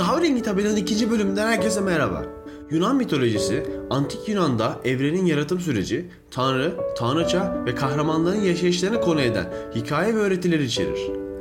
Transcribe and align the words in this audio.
Kahverengi 0.00 0.42
tabelanın 0.42 0.76
ikinci 0.76 1.10
bölümünden 1.10 1.46
herkese 1.46 1.80
merhaba. 1.80 2.24
Yunan 2.70 2.96
mitolojisi, 2.96 3.66
antik 3.90 4.28
Yunan'da 4.28 4.80
evrenin 4.84 5.26
yaratım 5.26 5.60
süreci, 5.60 6.06
tanrı, 6.30 6.76
tanrıça 6.96 7.64
ve 7.66 7.74
kahramanların 7.74 8.40
yaşayışlarını 8.40 9.00
konu 9.00 9.20
eden 9.20 9.52
hikaye 9.74 10.14
ve 10.14 10.18
öğretiler 10.18 10.58
içerir. 10.58 10.98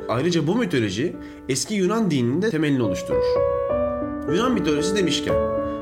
Ayrıca 0.10 0.48
bu 0.48 0.56
mitoloji 0.56 1.16
eski 1.50 1.74
Yunan 1.74 2.12
dininin 2.12 2.41
de 2.41 2.50
temelini 2.50 2.84
oluşturur. 2.84 3.23
Yunan 4.34 4.52
mitolojisi 4.52 4.96
demişken, 4.96 5.36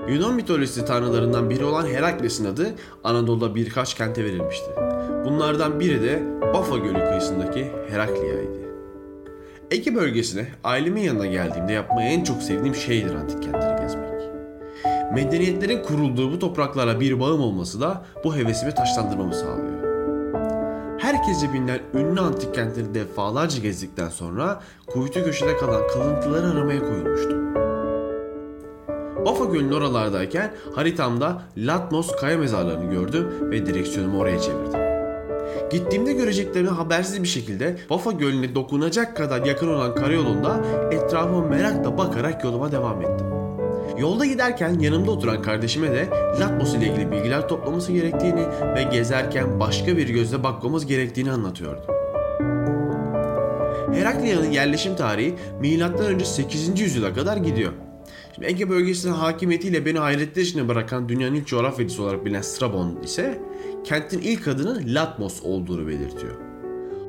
Yunan 0.09 0.33
mitolojisi 0.33 0.85
tanrılarından 0.85 1.49
biri 1.49 1.65
olan 1.65 1.87
Herakles'in 1.87 2.45
adı 2.45 2.75
Anadolu'da 3.03 3.55
birkaç 3.55 3.93
kente 3.93 4.25
verilmişti. 4.25 4.69
Bunlardan 5.25 5.79
biri 5.79 6.01
de 6.01 6.23
Bafa 6.53 6.77
Gölü 6.77 6.99
kıyısındaki 7.09 7.71
Heraklia'ydı. 7.89 8.66
Ege 9.71 9.95
bölgesine 9.95 10.47
ailemin 10.63 11.01
yanına 11.01 11.25
geldiğimde 11.25 11.73
yapmayı 11.73 12.09
en 12.09 12.23
çok 12.23 12.41
sevdiğim 12.43 12.75
şeydir 12.75 13.15
antik 13.15 13.43
kentleri 13.43 13.81
gezmek. 13.81 14.07
Medeniyetlerin 15.13 15.83
kurulduğu 15.83 16.31
bu 16.31 16.39
topraklara 16.39 16.99
bir 16.99 17.19
bağım 17.19 17.41
olması 17.41 17.81
da 17.81 18.05
bu 18.23 18.35
hevesimi 18.35 18.73
taşlandırmamı 18.73 19.33
sağlıyor. 19.33 19.87
Herkesce 20.99 21.53
bilinen 21.53 21.79
ünlü 21.93 22.21
antik 22.21 22.55
kentleri 22.55 22.93
defalarca 22.93 23.61
gezdikten 23.61 24.09
sonra 24.09 24.61
kuytu 24.87 25.23
köşede 25.23 25.57
kalan 25.57 25.87
kalıntıları 25.87 26.47
aramaya 26.47 26.79
koyulmuştum. 26.79 27.55
Bafa 29.25 29.45
Gölü'nün 29.45 29.71
oralardayken 29.71 30.53
haritamda 30.75 31.41
Latmos 31.57 32.15
kaya 32.15 32.37
mezarlarını 32.37 32.91
gördüm 32.91 33.27
ve 33.51 33.65
direksiyonumu 33.65 34.19
oraya 34.19 34.39
çevirdim. 34.39 34.86
Gittiğimde 35.71 36.13
göreceklerimi 36.13 36.69
habersiz 36.69 37.23
bir 37.23 37.27
şekilde 37.27 37.75
Bafa 37.89 38.11
Gölü'ne 38.11 38.55
dokunacak 38.55 39.17
kadar 39.17 39.45
yakın 39.45 39.67
olan 39.67 39.95
karayolunda 39.95 40.61
etrafıma 40.91 41.41
merakla 41.41 41.97
bakarak 41.97 42.43
yoluma 42.43 42.71
devam 42.71 43.01
ettim. 43.01 43.27
Yolda 43.97 44.25
giderken 44.25 44.79
yanımda 44.79 45.11
oturan 45.11 45.41
kardeşime 45.41 45.91
de 45.91 46.07
Latmos 46.39 46.75
ile 46.75 46.87
ilgili 46.87 47.11
bilgiler 47.11 47.47
toplaması 47.47 47.91
gerektiğini 47.91 48.47
ve 48.75 48.83
gezerken 48.83 49.59
başka 49.59 49.97
bir 49.97 50.09
gözle 50.09 50.43
bakmamız 50.43 50.85
gerektiğini 50.85 51.31
anlatıyordum. 51.31 51.83
Heraklia'nın 53.93 54.51
yerleşim 54.51 54.95
tarihi 54.95 55.35
M.Ö. 55.61 56.25
8. 56.25 56.79
yüzyıla 56.79 57.13
kadar 57.13 57.37
gidiyor. 57.37 57.71
Şimdi 58.37 58.49
Ege 58.49 58.69
bölgesinin 58.69 59.13
hakimiyetiyle 59.13 59.85
beni 59.85 59.99
hayretler 59.99 60.41
içine 60.41 60.67
bırakan 60.67 61.09
dünyanın 61.09 61.35
ilk 61.35 61.47
coğrafyacısı 61.47 62.03
olarak 62.03 62.25
bilinen 62.25 62.41
Strabon 62.41 62.99
ise 63.03 63.41
kentin 63.83 64.19
ilk 64.19 64.47
adının 64.47 64.83
Latmos 64.95 65.43
olduğunu 65.43 65.87
belirtiyor. 65.87 66.35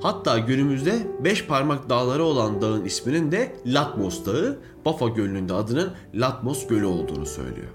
Hatta 0.03 0.39
günümüzde 0.39 0.93
beş 1.25 1.47
parmak 1.47 1.91
dağları 1.91 2.25
olan 2.25 2.61
dağın 2.61 2.85
isminin 2.85 3.33
de 3.33 3.57
Latmos 3.67 4.27
Dağı, 4.27 4.59
Bafa 4.85 5.09
Gölü'nün 5.09 5.49
de 5.49 5.55
adının 5.55 5.93
Latmos 6.15 6.67
Gölü 6.67 6.87
olduğunu 6.87 7.27
söylüyor. 7.27 7.69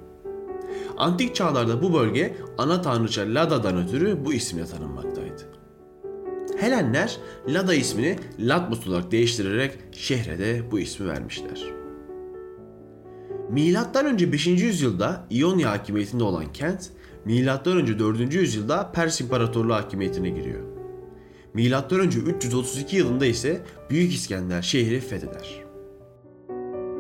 Antik 0.98 1.36
çağlarda 1.36 1.82
bu 1.82 1.94
bölge 1.94 2.38
ana 2.58 2.82
tanrıça 2.82 3.22
Lada'dan 3.22 3.78
ötürü 3.84 4.26
bu 4.26 4.34
isimle 4.34 4.66
tanınmaktaydı. 4.66 5.44
Helenler 6.58 7.18
Lada 7.48 7.74
ismini 7.74 8.20
Latmos 8.40 8.88
olarak 8.88 9.12
değiştirerek 9.12 9.72
şehre 9.92 10.40
de 10.40 10.72
bu 10.72 10.80
ismi 10.80 11.08
vermişler. 11.08 11.83
Milattan 13.54 14.06
önce 14.06 14.32
5. 14.32 14.48
yüzyılda 14.48 15.28
İonya 15.30 15.72
hakimiyetinde 15.72 16.24
olan 16.24 16.54
kent, 16.54 16.90
milattan 17.26 17.78
önce 17.78 18.00
4. 18.00 18.34
yüzyılda 18.34 18.92
Pers 18.92 19.22
İmparatorluğu 19.22 19.74
hakimiyetine 19.74 20.30
giriyor. 20.30 20.60
Milattan 21.54 22.00
önce 22.00 22.20
332 22.20 22.96
yılında 22.96 23.26
ise 23.26 23.62
Büyük 23.90 24.14
İskender 24.14 24.62
şehri 24.62 25.00
fetheder. 25.00 25.64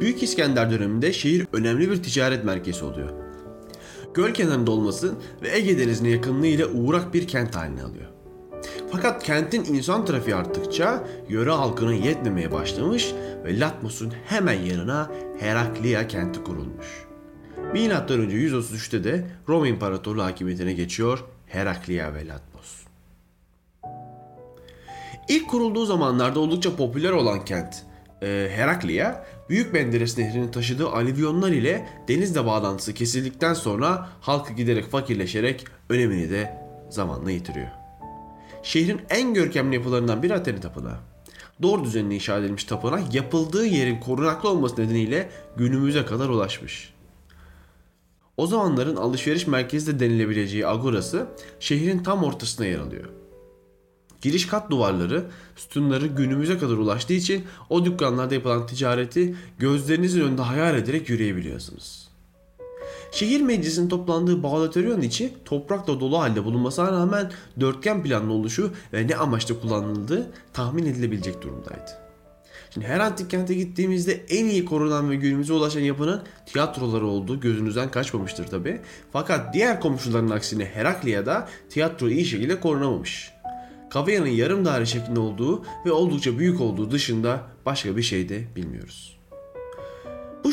Büyük 0.01 0.23
İskender 0.23 0.71
döneminde 0.71 1.13
şehir 1.13 1.47
önemli 1.53 1.91
bir 1.91 2.03
ticaret 2.03 2.43
merkezi 2.45 2.85
oluyor. 2.85 3.09
Göl 4.13 4.33
kenarında 4.33 4.71
olması 4.71 5.13
ve 5.41 5.57
Ege 5.57 5.79
Denizi'ne 5.79 6.09
yakınlığı 6.09 6.47
ile 6.47 6.65
uğrak 6.65 7.13
bir 7.13 7.27
kent 7.27 7.55
haline 7.55 7.83
alıyor. 7.83 8.07
Fakat 8.93 9.23
kentin 9.23 9.63
insan 9.63 10.05
trafiği 10.05 10.35
arttıkça 10.35 11.03
yöre 11.29 11.49
halkının 11.49 11.93
yetmemeye 11.93 12.51
başlamış 12.51 13.13
ve 13.45 13.59
Latmos'un 13.59 14.13
hemen 14.25 14.59
yanına 14.61 15.11
Heraklia 15.39 16.07
kenti 16.07 16.43
kurulmuş. 16.43 16.87
Milattan 17.73 18.19
önce 18.19 18.35
133'te 18.35 19.03
de 19.03 19.27
Roma 19.47 19.67
İmparatorluğu 19.67 20.23
hakimiyetine 20.23 20.73
geçiyor 20.73 21.23
Heraklia 21.47 22.13
ve 22.13 22.27
Latmos. 22.27 22.83
İlk 25.29 25.49
kurulduğu 25.49 25.85
zamanlarda 25.85 26.39
oldukça 26.39 26.75
popüler 26.75 27.11
olan 27.11 27.45
kent 27.45 27.85
e, 28.21 28.49
Heraklia, 28.55 29.25
Büyük 29.49 29.73
Menderes 29.73 30.17
Nehri'nin 30.17 30.51
taşıdığı 30.51 30.89
alüvyonlar 30.89 31.51
ile 31.51 31.87
denizle 32.07 32.45
bağlantısı 32.45 32.93
kesildikten 32.93 33.53
sonra 33.53 34.09
halkı 34.21 34.53
giderek 34.53 34.91
fakirleşerek 34.91 35.65
önemini 35.89 36.29
de 36.29 36.57
zamanla 36.89 37.31
yitiriyor. 37.31 37.82
Şehrin 38.63 39.01
en 39.09 39.33
görkemli 39.33 39.75
yapılarından 39.75 40.23
biri 40.23 40.33
Athena 40.33 40.59
Tapınağı. 40.59 40.97
Doğru 41.61 41.83
düzenli 41.83 42.15
inşa 42.15 42.37
edilmiş 42.37 42.63
tapınak 42.63 43.13
yapıldığı 43.13 43.65
yerin 43.65 43.99
korunaklı 43.99 44.49
olması 44.49 44.81
nedeniyle 44.81 45.29
günümüze 45.57 46.05
kadar 46.05 46.29
ulaşmış. 46.29 46.93
O 48.37 48.47
zamanların 48.47 48.95
alışveriş 48.95 49.47
merkezi 49.47 49.93
de 49.93 49.99
denilebileceği 49.99 50.67
Agora'sı 50.67 51.27
şehrin 51.59 52.03
tam 52.03 52.23
ortasına 52.23 52.65
yer 52.65 52.79
alıyor. 52.79 53.09
Giriş 54.21 54.47
kat 54.47 54.71
duvarları, 54.71 55.25
sütunları 55.55 56.07
günümüze 56.07 56.57
kadar 56.57 56.73
ulaştığı 56.73 57.13
için 57.13 57.45
o 57.69 57.85
dükkanlarda 57.85 58.33
yapılan 58.33 58.67
ticareti 58.67 59.35
gözlerinizin 59.59 60.21
önünde 60.21 60.41
hayal 60.41 60.77
ederek 60.77 61.09
yürüyebiliyorsunuz. 61.09 62.12
Şehir 63.13 63.41
meclisinin 63.41 63.89
toplandığı 63.89 64.43
Bağdatöryon'un 64.43 65.01
içi 65.01 65.33
toprakla 65.45 65.99
dolu 65.99 66.19
halde 66.19 66.45
bulunmasına 66.45 66.91
rağmen 66.91 67.31
dörtgen 67.59 68.03
planlı 68.03 68.33
oluşu 68.33 68.73
ve 68.93 69.07
ne 69.07 69.15
amaçla 69.15 69.59
kullanıldığı 69.59 70.31
tahmin 70.53 70.85
edilebilecek 70.85 71.41
durumdaydı. 71.41 71.91
Şimdi 72.73 72.87
her 72.87 72.99
antik 72.99 73.29
kente 73.29 73.53
gittiğimizde 73.53 74.25
en 74.29 74.45
iyi 74.45 74.65
korunan 74.65 75.09
ve 75.09 75.15
günümüze 75.15 75.53
ulaşan 75.53 75.81
yapının 75.81 76.23
tiyatroları 76.45 77.07
olduğu 77.07 77.39
gözünüzden 77.39 77.91
kaçmamıştır 77.91 78.47
tabi. 78.47 78.81
Fakat 79.11 79.53
diğer 79.53 79.81
komşuların 79.81 80.29
aksine 80.29 80.65
Heraklia'da 80.65 81.47
tiyatro 81.69 82.09
iyi 82.09 82.25
şekilde 82.25 82.59
korunamamış. 82.59 83.31
Kavya'nın 83.89 84.27
yarım 84.27 84.65
daire 84.65 84.85
şeklinde 84.85 85.19
olduğu 85.19 85.65
ve 85.85 85.91
oldukça 85.91 86.39
büyük 86.39 86.61
olduğu 86.61 86.91
dışında 86.91 87.41
başka 87.65 87.97
bir 87.97 88.03
şey 88.03 88.29
de 88.29 88.43
bilmiyoruz. 88.55 89.22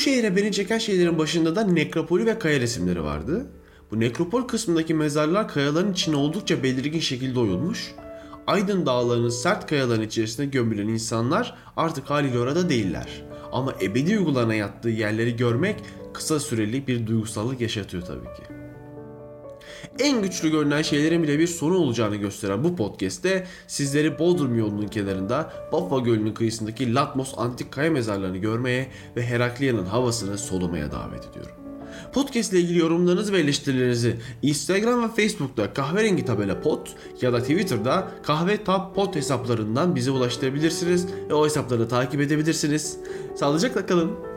Bu 0.01 0.05
şehre 0.05 0.37
beni 0.37 0.53
çeken 0.53 0.79
şeylerin 0.79 1.19
başında 1.19 1.57
da 1.57 1.63
nekropolü 1.63 2.27
ve 2.27 2.39
kaya 2.39 2.61
resimleri 2.61 3.05
vardı. 3.05 3.47
Bu 3.91 4.01
nekropol 4.01 4.43
kısmındaki 4.43 4.95
mezarlar 4.95 5.49
kayaların 5.49 5.93
içine 5.93 6.17
oldukça 6.17 6.63
belirgin 6.63 7.01
şekilde 7.01 7.41
oyulmuş. 7.41 7.95
Aydın 8.47 8.87
dağlarının 8.87 9.29
sert 9.29 9.67
kayaların 9.67 10.03
içerisinde 10.03 10.47
gömülen 10.47 10.89
insanlar 10.89 11.55
artık 11.77 12.11
haliyle 12.11 12.39
orada 12.39 12.69
değiller. 12.69 13.23
Ama 13.53 13.75
ebedi 13.83 14.19
uygularına 14.19 14.55
yattığı 14.55 14.89
yerleri 14.89 15.37
görmek 15.37 15.77
kısa 16.13 16.41
süreli 16.41 16.87
bir 16.87 17.07
duygusallık 17.07 17.61
yaşatıyor 17.61 18.03
tabii 18.03 18.37
ki. 18.37 18.70
En 19.99 20.23
güçlü 20.23 20.51
görünen 20.51 20.83
şeylerin 20.83 21.23
bile 21.23 21.39
bir 21.39 21.47
sonu 21.47 21.77
olacağını 21.77 22.17
gösteren 22.17 22.65
bu 22.65 22.77
podcast'te 22.77 23.47
sizleri 23.67 24.19
Bodrum 24.19 24.59
yolunun 24.59 24.89
kenarında 24.89 25.53
Bafa 25.73 25.99
Gölü'nün 25.99 26.35
kıyısındaki 26.35 26.95
Latmos 26.95 27.35
antik 27.37 27.73
kaya 27.73 27.91
mezarlarını 27.91 28.37
görmeye 28.37 28.91
ve 29.17 29.27
Heraklia'nın 29.27 29.87
havasını 29.87 30.39
solumaya 30.39 30.93
davet 30.93 31.29
ediyorum. 31.29 31.53
Podcast 32.13 32.53
ile 32.53 32.61
ilgili 32.61 32.79
yorumlarınızı 32.79 33.33
ve 33.33 33.39
eleştirilerinizi 33.39 34.17
Instagram 34.43 35.03
ve 35.03 35.09
Facebook'ta 35.09 35.73
kahverengi 35.73 36.25
tabela 36.25 36.61
pod 36.61 36.87
ya 37.21 37.33
da 37.33 37.41
Twitter'da 37.41 38.09
kahve 38.23 38.65
tab 38.65 38.95
pod 38.95 39.15
hesaplarından 39.15 39.97
bize 39.97 40.11
ulaştırabilirsiniz 40.11 41.07
ve 41.29 41.35
o 41.35 41.45
hesapları 41.45 41.89
takip 41.89 42.21
edebilirsiniz. 42.21 42.99
Sağlıcakla 43.37 43.87
kalın. 43.87 44.30